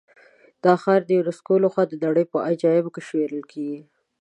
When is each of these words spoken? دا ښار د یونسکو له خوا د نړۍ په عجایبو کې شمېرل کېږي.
دا 0.63 0.73
ښار 0.81 1.01
د 1.05 1.09
یونسکو 1.17 1.53
له 1.63 1.67
خوا 1.73 1.83
د 1.89 1.93
نړۍ 2.05 2.25
په 2.33 2.37
عجایبو 2.49 2.93
کې 2.95 3.01
شمېرل 3.07 3.43
کېږي. 3.51 3.79